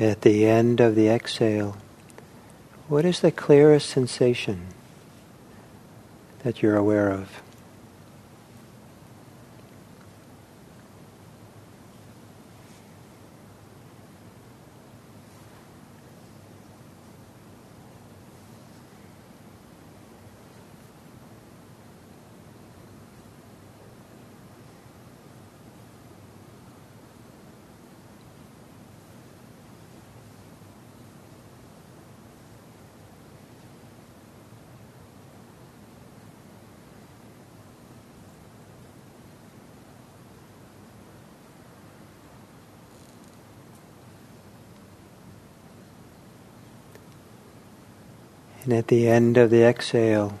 At 0.00 0.22
the 0.22 0.46
end 0.46 0.80
of 0.80 0.94
the 0.94 1.10
exhale, 1.10 1.76
what 2.88 3.04
is 3.04 3.20
the 3.20 3.30
clearest 3.30 3.90
sensation 3.90 4.68
that 6.42 6.62
you're 6.62 6.78
aware 6.78 7.10
of? 7.10 7.42
And 48.70 48.78
at 48.78 48.86
the 48.86 49.08
end 49.08 49.36
of 49.36 49.50
the 49.50 49.64
exhale, 49.64 50.38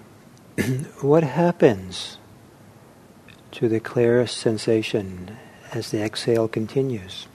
what 1.00 1.24
happens 1.24 2.18
to 3.50 3.68
the 3.68 3.80
clearest 3.80 4.36
sensation 4.36 5.36
as 5.72 5.90
the 5.90 6.00
exhale 6.00 6.46
continues 6.46 7.26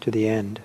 to 0.00 0.10
the 0.10 0.28
end? 0.28 0.60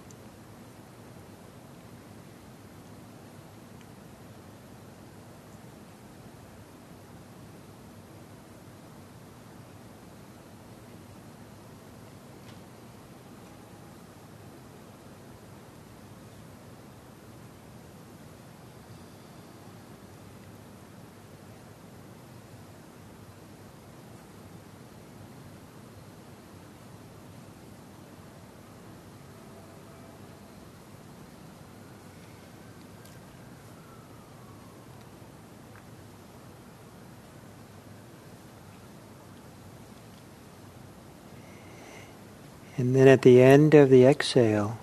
And 42.77 42.95
then 42.95 43.07
at 43.07 43.21
the 43.21 43.41
end 43.41 43.73
of 43.73 43.89
the 43.89 44.05
exhale, 44.05 44.77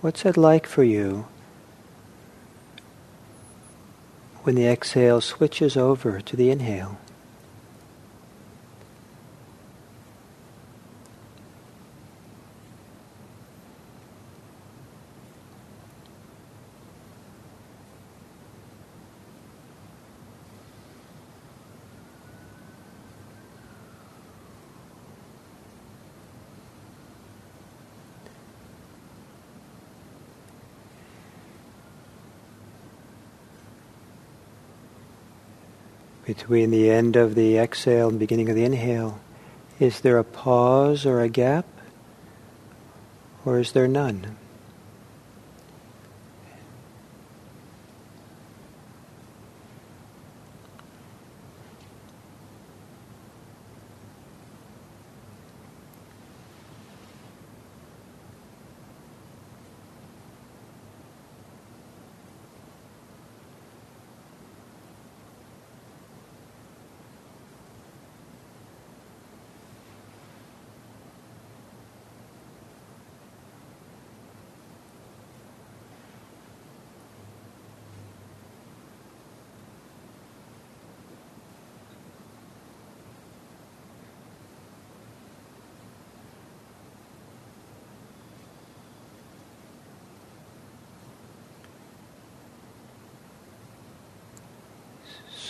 what's 0.00 0.24
it 0.26 0.36
like 0.36 0.66
for 0.66 0.84
you 0.84 1.26
when 4.42 4.56
the 4.56 4.66
exhale 4.66 5.20
switches 5.20 5.76
over 5.76 6.20
to 6.20 6.36
the 6.36 6.50
inhale? 6.50 6.98
Between 36.36 36.72
the 36.72 36.90
end 36.90 37.14
of 37.14 37.36
the 37.36 37.56
exhale 37.56 38.08
and 38.08 38.18
beginning 38.18 38.48
of 38.48 38.56
the 38.56 38.64
inhale, 38.64 39.20
is 39.78 40.00
there 40.00 40.18
a 40.18 40.24
pause 40.24 41.06
or 41.06 41.20
a 41.20 41.28
gap? 41.28 41.66
Or 43.44 43.60
is 43.60 43.72
there 43.72 43.86
none? 43.86 44.36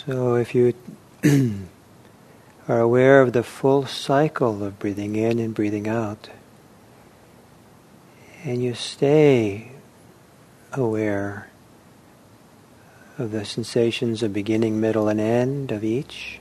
So 0.05 0.35
if 0.35 0.53
you 0.53 0.75
are 2.67 2.79
aware 2.79 3.21
of 3.21 3.33
the 3.33 3.41
full 3.41 3.87
cycle 3.87 4.63
of 4.63 4.77
breathing 4.77 5.15
in 5.15 5.39
and 5.39 5.55
breathing 5.55 5.87
out, 5.87 6.29
and 8.43 8.63
you 8.63 8.75
stay 8.75 9.71
aware 10.73 11.49
of 13.17 13.31
the 13.31 13.45
sensations 13.45 14.21
of 14.21 14.31
beginning, 14.31 14.79
middle, 14.79 15.07
and 15.07 15.19
end 15.19 15.71
of 15.71 15.83
each, 15.83 16.39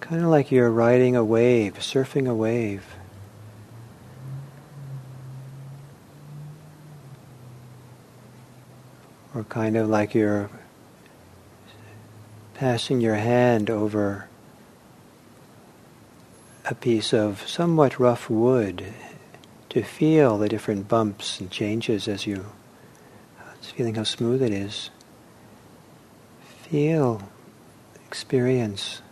kind 0.00 0.22
of 0.22 0.28
like 0.28 0.50
you're 0.50 0.70
riding 0.70 1.16
a 1.16 1.24
wave, 1.24 1.76
surfing 1.78 2.28
a 2.28 2.34
wave. 2.34 2.84
Or 9.34 9.44
kind 9.44 9.78
of 9.78 9.88
like 9.88 10.14
you're 10.14 10.50
passing 12.56 13.00
your 13.00 13.16
hand 13.16 13.70
over 13.70 14.28
a 16.64 16.74
piece 16.74 17.12
of 17.12 17.46
somewhat 17.46 18.00
rough 18.00 18.28
wood 18.28 18.92
to 19.68 19.82
feel 19.82 20.38
the 20.38 20.48
different 20.48 20.88
bumps 20.88 21.38
and 21.38 21.50
changes 21.50 22.08
as 22.08 22.26
you 22.26 22.46
feeling 23.76 23.96
how 23.96 24.04
smooth 24.04 24.42
it 24.42 24.52
is. 24.52 24.90
Feel, 26.62 27.28
experience 28.06 29.02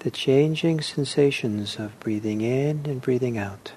the 0.00 0.10
changing 0.10 0.80
sensations 0.80 1.76
of 1.76 1.98
breathing 1.98 2.40
in 2.40 2.86
and 2.86 3.00
breathing 3.00 3.36
out. 3.38 3.72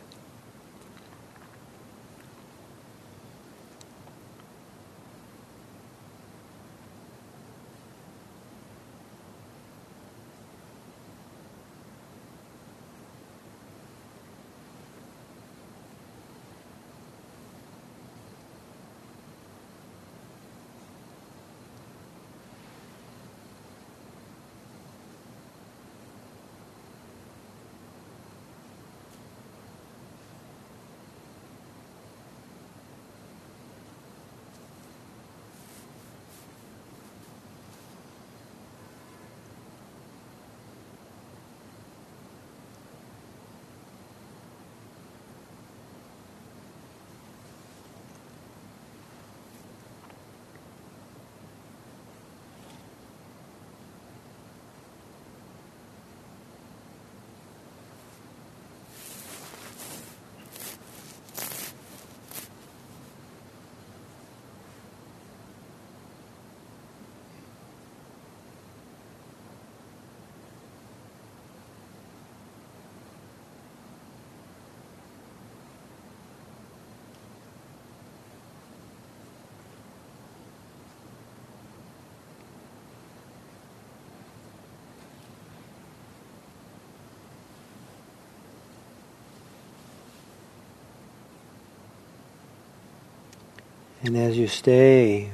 And 94.08 94.16
as 94.16 94.38
you 94.38 94.48
stay 94.48 95.32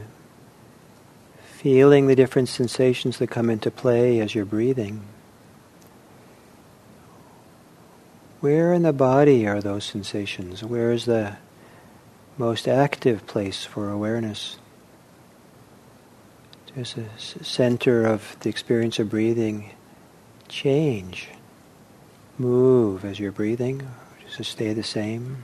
feeling 1.44 2.08
the 2.08 2.16
different 2.16 2.50
sensations 2.50 3.20
that 3.20 3.28
come 3.28 3.52
into 3.52 3.70
play 3.70 4.20
as 4.20 4.34
you're 4.34 4.46
breathing, 4.46 5.04
where 8.40 8.74
in 8.74 8.82
the 8.82 8.92
body 8.92 9.46
are 9.46 9.62
those 9.62 9.86
sensations? 9.86 10.64
Where 10.64 10.92
is 10.92 11.06
the 11.06 11.38
most 12.40 12.68
active 12.68 13.28
place 13.28 13.64
for 13.64 13.92
awareness? 13.92 14.58
There's 16.74 16.96
a 16.98 17.06
center 17.20 18.08
of 18.08 18.36
the 18.40 18.50
experience 18.50 18.98
of 18.98 19.12
breathing 19.12 19.70
change, 20.48 21.30
move 22.40 23.06
as 23.06 23.20
you're 23.20 23.32
breathing, 23.32 23.88
it 24.40 24.46
stay 24.46 24.74
the 24.74 24.82
same? 24.82 25.44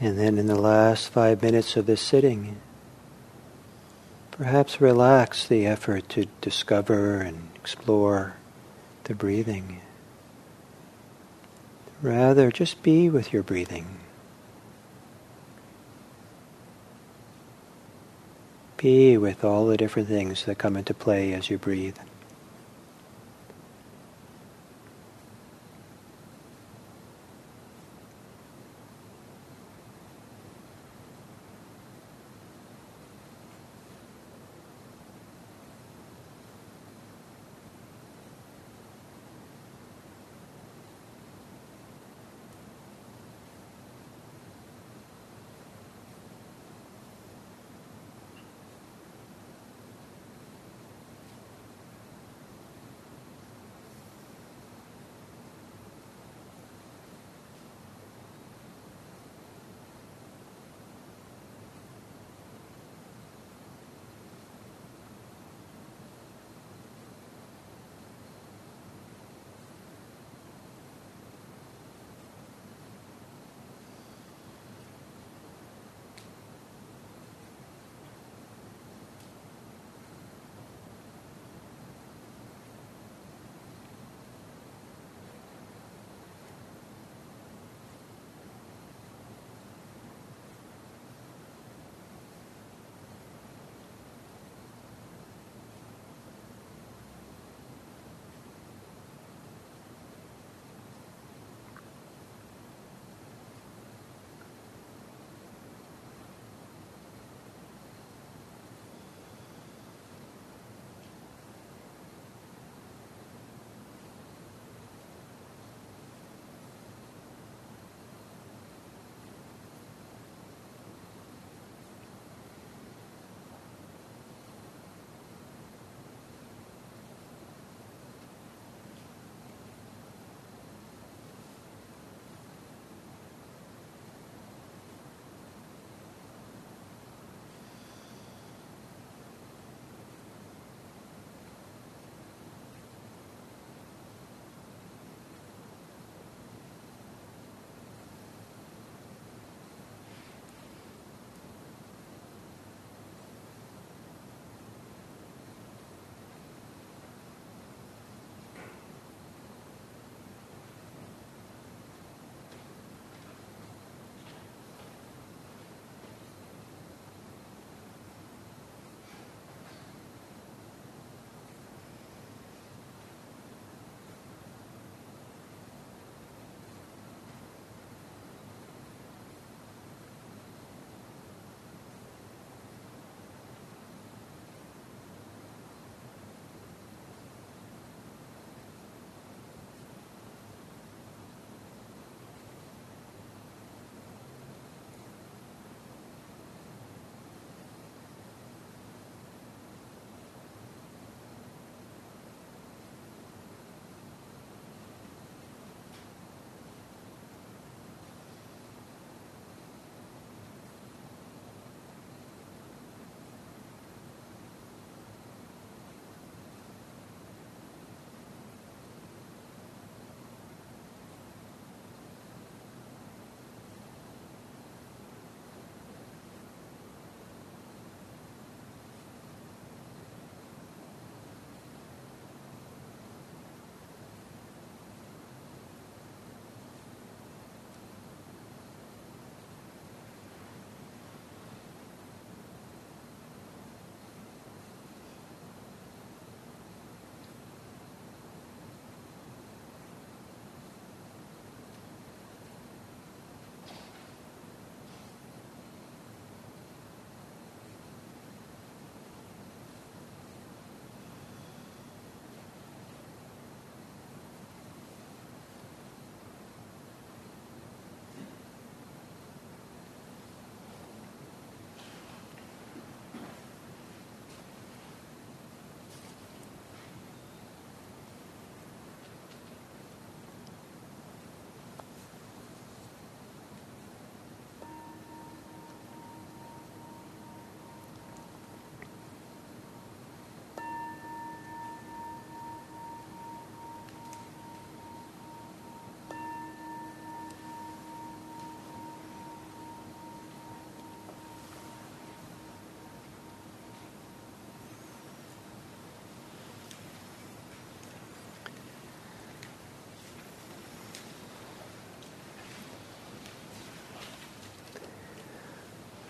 And 0.00 0.18
then 0.18 0.38
in 0.38 0.46
the 0.46 0.60
last 0.60 1.08
five 1.08 1.42
minutes 1.42 1.76
of 1.76 1.86
this 1.86 2.02
sitting, 2.02 2.56
perhaps 4.30 4.80
relax 4.80 5.46
the 5.46 5.66
effort 5.66 6.08
to 6.10 6.26
discover 6.40 7.20
and 7.20 7.48
explore 7.54 8.34
the 9.04 9.14
breathing. 9.14 9.80
Rather, 12.02 12.50
just 12.50 12.82
be 12.82 13.08
with 13.08 13.32
your 13.32 13.42
breathing. 13.42 13.86
Be 18.76 19.16
with 19.16 19.42
all 19.42 19.66
the 19.66 19.78
different 19.78 20.08
things 20.08 20.44
that 20.44 20.58
come 20.58 20.76
into 20.76 20.92
play 20.92 21.32
as 21.32 21.48
you 21.48 21.56
breathe. 21.56 21.96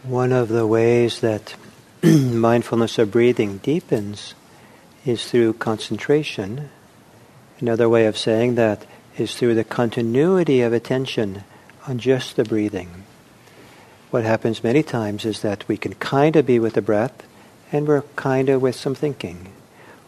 One 0.07 0.31
of 0.31 0.47
the 0.47 0.69
ways 0.69 1.19
that 1.19 1.57
mindfulness 2.05 2.97
of 2.99 3.11
breathing 3.11 3.59
deepens 3.59 4.37
is 5.05 5.29
through 5.29 5.55
concentration. 5.55 6.71
Another 7.59 7.89
way 7.89 8.07
of 8.07 8.17
saying 8.17 8.55
that 8.55 8.87
is 9.17 9.35
through 9.35 9.57
the 9.57 9.65
continuity 9.65 10.61
of 10.61 10.73
attention 10.73 11.43
on 11.89 11.99
just 11.99 12.37
the 12.37 12.45
breathing. 12.45 13.03
What 14.13 14.23
happens 14.23 14.63
many 14.63 14.85
times 14.85 15.25
is 15.25 15.43
that 15.43 15.67
we 15.67 15.77
can 15.77 15.95
kind 15.95 16.37
of 16.37 16.47
be 16.47 16.61
with 16.61 16.75
the 16.75 16.83
breath 16.83 17.27
and 17.73 17.89
we're 17.89 18.03
kind 18.15 18.49
of 18.49 18.63
with 18.63 18.77
some 18.77 18.95
thinking. 18.95 19.53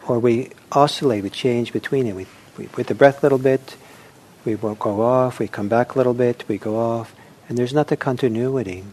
Or 0.07 0.17
we 0.17 0.51
oscillate, 0.71 1.23
we 1.23 1.29
change 1.29 1.73
between 1.73 2.07
it. 2.07 2.15
We, 2.15 2.25
we, 2.57 2.69
with 2.77 2.87
the 2.87 2.95
breath 2.95 3.21
a 3.21 3.25
little 3.25 3.37
bit, 3.37 3.75
we 4.45 4.55
won't 4.55 4.79
go 4.79 5.01
off, 5.01 5.39
we 5.39 5.49
come 5.49 5.67
back 5.67 5.95
a 5.95 5.97
little 5.97 6.13
bit, 6.13 6.45
we 6.47 6.57
go 6.57 6.77
off, 6.77 7.13
and 7.49 7.57
there's 7.57 7.73
not 7.73 7.89
the 7.89 7.97
continuity. 7.97 8.85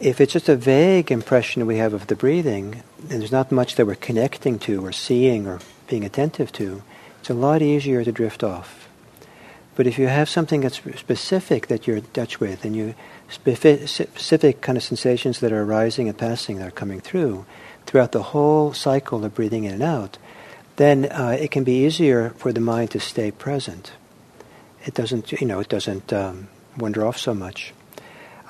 If 0.00 0.18
it's 0.18 0.32
just 0.32 0.48
a 0.48 0.56
vague 0.56 1.12
impression 1.12 1.66
we 1.66 1.76
have 1.76 1.92
of 1.92 2.06
the 2.06 2.16
breathing, 2.16 2.82
and 3.10 3.20
there's 3.20 3.30
not 3.30 3.52
much 3.52 3.74
that 3.74 3.86
we're 3.86 3.96
connecting 3.96 4.58
to 4.60 4.82
or 4.82 4.92
seeing 4.92 5.46
or 5.46 5.60
being 5.88 6.04
attentive 6.04 6.50
to, 6.52 6.82
it's 7.20 7.28
a 7.28 7.34
lot 7.34 7.60
easier 7.60 8.02
to 8.02 8.10
drift 8.10 8.42
off. 8.42 8.88
But 9.76 9.86
if 9.86 9.98
you 9.98 10.06
have 10.06 10.30
something 10.30 10.62
that's 10.62 10.80
specific 10.98 11.66
that 11.66 11.86
you're 11.86 11.98
in 11.98 12.04
touch 12.14 12.40
with, 12.40 12.64
and 12.64 12.74
you 12.74 12.94
specific 13.28 14.62
kind 14.62 14.78
of 14.78 14.84
sensations 14.84 15.40
that 15.40 15.52
are 15.52 15.64
arising 15.64 16.08
and 16.08 16.16
passing 16.16 16.56
that 16.56 16.68
are 16.68 16.70
coming 16.72 17.00
through 17.00 17.44
throughout 17.84 18.12
the 18.12 18.22
whole 18.22 18.72
cycle 18.72 19.22
of 19.22 19.34
breathing 19.34 19.64
in 19.64 19.74
and 19.74 19.82
out, 19.82 20.16
then 20.76 21.12
uh, 21.12 21.36
it 21.38 21.50
can 21.50 21.62
be 21.62 21.84
easier 21.84 22.30
for 22.38 22.54
the 22.54 22.60
mind 22.60 22.90
to 22.92 23.00
stay 23.00 23.30
present. 23.30 23.92
It 24.86 24.94
doesn't, 24.94 25.30
you 25.30 25.46
know, 25.46 25.60
it 25.60 25.68
doesn't 25.68 26.10
um, 26.10 26.48
wander 26.78 27.04
off 27.04 27.18
so 27.18 27.34
much. 27.34 27.74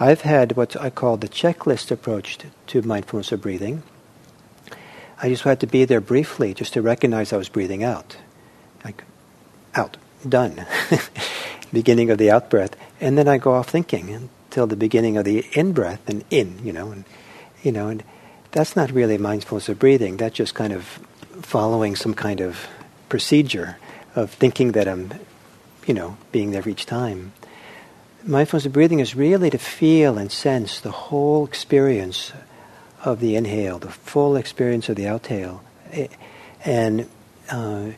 I've 0.03 0.22
had 0.22 0.57
what 0.57 0.80
I 0.80 0.88
call 0.88 1.18
the 1.18 1.28
checklist 1.28 1.90
approach 1.90 2.38
to, 2.68 2.82
mindfulness 2.82 3.32
of 3.32 3.42
breathing. 3.42 3.82
I 5.22 5.28
just 5.28 5.42
had 5.42 5.61
to 5.61 5.66
be 5.66 5.84
there 5.84 6.01
briefly 6.01 6.55
just 6.55 6.72
to 6.72 6.80
recognize 6.80 7.34
I 7.34 7.36
was 7.36 7.51
breathing 7.51 7.84
out. 7.84 8.16
Like, 8.82 9.05
out, 9.74 9.98
done. 10.26 10.64
beginning 11.72 12.11
of 12.11 12.16
the 12.16 12.30
out 12.30 12.48
breath. 12.48 12.74
And 12.98 13.18
then 13.18 13.28
I 13.28 13.36
go 13.36 13.53
off 13.53 13.68
thinking 13.68 14.11
until 14.11 14.66
the 14.66 14.74
beginning 14.74 15.18
of 15.18 15.26
the 15.26 15.46
in 15.53 15.72
breath 15.72 16.09
and 16.09 16.24
in, 16.30 16.64
you 16.64 16.72
know, 16.72 16.90
and, 16.92 17.05
you 17.62 17.70
know, 17.70 17.88
and 17.88 18.03
that's 18.53 18.74
not 18.74 18.90
really 18.90 19.18
mindfulness 19.18 19.68
of 19.68 19.78
breathing. 19.78 20.16
That's 20.16 20.34
just 20.34 20.55
kind 20.55 20.72
of 20.72 20.84
following 21.42 21.94
some 21.94 22.14
kind 22.14 22.40
of 22.40 22.66
procedure 23.11 23.76
of 24.16 24.30
thinking 24.30 24.72
that 24.72 24.88
I'm, 24.88 25.12
you 25.86 25.92
know, 25.92 26.16
being 26.32 26.53
there 26.53 26.66
each 26.66 26.86
time. 26.86 27.32
Mindfulness 28.25 28.66
of 28.66 28.73
breathing 28.73 29.01
is 29.01 29.14
really 29.14 29.51
to 29.51 29.59
feel 29.59 30.18
and 30.18 30.31
sense 30.31 30.81
the 30.81 30.91
whole 30.91 31.47
experience 31.47 32.33
of 33.05 33.21
the 33.21 33.37
inhale, 33.37 33.79
the 33.79 33.91
full 33.91 34.37
experience 34.37 34.89
of 34.89 34.97
the 34.97 35.05
outhale, 35.05 35.61
and 36.64 37.09
uh, 37.51 37.91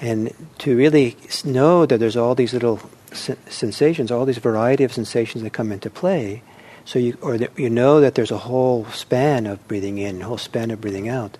and 0.00 0.34
to 0.58 0.76
really 0.76 1.16
know 1.44 1.86
that 1.86 1.98
there's 1.98 2.16
all 2.16 2.34
these 2.34 2.52
little 2.52 2.80
sensations, 3.12 4.10
all 4.10 4.26
these 4.26 4.38
variety 4.38 4.84
of 4.84 4.92
sensations 4.92 5.42
that 5.42 5.50
come 5.50 5.72
into 5.72 5.88
play. 5.88 6.42
So 6.84 6.98
you 6.98 7.16
or 7.22 7.38
that 7.38 7.58
you 7.58 7.70
know 7.70 8.00
that 8.00 8.14
there's 8.14 8.30
a 8.30 8.38
whole 8.38 8.84
span 8.86 9.46
of 9.46 9.66
breathing 9.68 9.98
in, 9.98 10.20
whole 10.20 10.38
span 10.38 10.70
of 10.70 10.80
breathing 10.80 11.08
out 11.08 11.38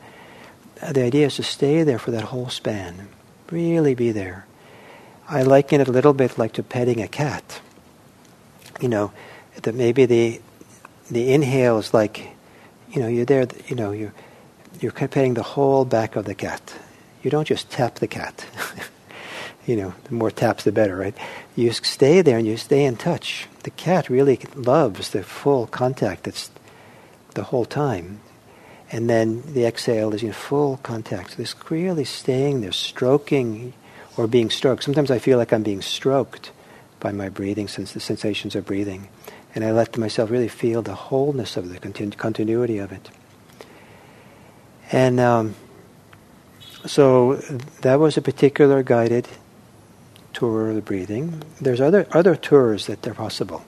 the 0.91 1.03
idea 1.03 1.26
is 1.26 1.37
to 1.37 1.43
stay 1.43 1.85
there 1.85 1.99
for 1.99 2.11
that 2.11 2.24
whole 2.24 2.49
span. 2.49 3.09
Really 3.51 3.95
be 3.95 4.11
there. 4.11 4.47
I 5.28 5.43
liken 5.43 5.80
it 5.80 5.89
a 5.89 5.93
little 5.93 6.12
bit 6.12 6.39
like 6.39 6.55
to 6.55 6.62
petting 6.62 7.01
a 7.01 7.09
cat. 7.09 7.61
You 8.83 8.89
know, 8.89 9.12
that 9.62 9.74
maybe 9.74 10.07
the 10.07 10.41
the 11.11 11.33
inhale 11.33 11.78
is 11.78 11.95
like, 11.95 12.28
you 12.91 13.01
know, 13.01 13.09
you're 13.09 13.24
there. 13.24 13.47
You 13.68 13.76
know, 13.76 13.93
you're 13.93 14.12
you're 14.80 14.93
petting 14.93 15.35
the 15.35 15.43
whole 15.43 15.85
back 15.85 16.16
of 16.16 16.24
the 16.24 16.35
cat. 16.35 16.74
You 17.22 17.30
don't 17.30 17.47
just 17.47 17.70
tap 17.70 17.97
the 17.97 18.09
cat. 18.09 18.45
you 19.66 19.76
know, 19.76 19.95
the 20.05 20.14
more 20.14 20.33
taps, 20.33 20.64
the 20.64 20.72
better, 20.72 20.97
right? 20.97 21.16
You 21.55 21.70
stay 21.72 22.22
there 22.22 22.39
and 22.39 22.47
you 22.47 22.57
stay 22.57 22.85
in 22.85 22.97
touch. 22.97 23.47
The 23.62 23.70
cat 23.70 24.11
really 24.11 24.41
loves 24.57 25.11
the 25.11 25.22
full 25.22 25.68
contact. 25.68 26.24
That's 26.24 26.51
the 27.35 27.45
whole 27.45 27.64
time. 27.64 28.20
And 28.91 29.09
then 29.09 29.43
the 29.55 29.64
exhale 29.64 30.12
is 30.12 30.24
in 30.24 30.33
full 30.33 30.78
contact. 30.78 31.30
So 31.30 31.37
this 31.37 31.55
really 31.70 32.05
staying 32.05 32.61
there, 32.61 32.72
stroking 32.72 33.72
or 34.16 34.26
being 34.26 34.51
stroked. 34.51 34.83
Sometimes 34.83 35.11
I 35.11 35.20
feel 35.20 35.39
like 35.39 35.53
I'm 35.53 35.62
being 35.62 35.83
stroked 35.83 36.51
by 37.03 37.12
my 37.12 37.28
breathing, 37.28 37.68
since 37.68 37.92
the 37.92 38.00
sensations 38.00 38.55
of 38.55 38.64
breathing. 38.64 39.09
And 39.55 39.64
I 39.64 39.72
let 39.72 39.98
myself 39.98 40.30
really 40.30 40.48
feel 40.48 40.80
the 40.80 40.94
wholeness 40.94 41.57
of 41.57 41.68
the 41.68 41.78
continu- 41.78 42.16
continuity 42.16 42.78
of 42.78 42.92
it. 42.92 43.11
And 44.92 45.18
um, 45.18 45.55
so 46.86 47.36
that 47.82 47.98
was 47.98 48.16
a 48.16 48.22
particular 48.22 48.82
guided 48.82 49.28
tour 50.32 50.70
of 50.70 50.76
the 50.76 50.80
breathing. 50.80 51.42
There's 51.61 51.80
other, 51.80 52.07
other 52.12 52.36
tours 52.36 52.86
that 52.86 53.07
are 53.07 53.14
possible, 53.14 53.64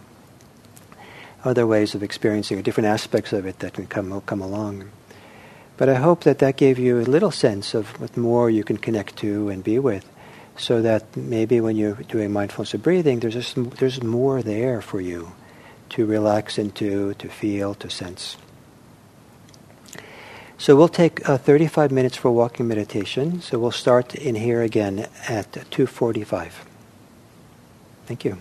other 1.44 1.66
ways 1.66 1.94
of 1.94 2.02
experiencing, 2.02 2.62
different 2.62 2.86
aspects 2.86 3.32
of 3.32 3.46
it 3.46 3.58
that 3.58 3.74
can 3.74 3.86
come, 3.86 4.20
come 4.22 4.40
along. 4.40 4.90
But 5.76 5.88
I 5.88 5.94
hope 5.94 6.22
that 6.22 6.38
that 6.38 6.56
gave 6.56 6.78
you 6.78 7.00
a 7.00 7.02
little 7.02 7.32
sense 7.32 7.74
of 7.74 8.00
what 8.00 8.16
more 8.16 8.48
you 8.48 8.62
can 8.62 8.76
connect 8.76 9.16
to 9.16 9.48
and 9.48 9.64
be 9.64 9.78
with, 9.78 10.08
so 10.56 10.82
that 10.82 11.16
maybe 11.16 11.60
when 11.60 11.76
you're 11.76 11.94
doing 11.94 12.32
mindfulness 12.32 12.74
of 12.74 12.82
breathing, 12.82 13.20
there's 13.20 13.34
just, 13.34 13.56
there's 13.78 14.02
more 14.02 14.42
there 14.42 14.80
for 14.80 15.00
you 15.00 15.32
to 15.90 16.06
relax 16.06 16.58
into, 16.58 17.14
to 17.14 17.28
feel, 17.28 17.74
to 17.74 17.90
sense. 17.90 18.36
So 20.56 20.76
we'll 20.76 20.88
take 20.88 21.28
uh, 21.28 21.36
35 21.36 21.90
minutes 21.90 22.16
for 22.16 22.30
walking 22.30 22.66
meditation. 22.66 23.40
So 23.42 23.58
we'll 23.58 23.70
start 23.70 24.14
in 24.14 24.34
here 24.34 24.62
again 24.62 25.08
at 25.28 25.52
2:45. 25.52 26.52
Thank 28.06 28.24
you. 28.24 28.38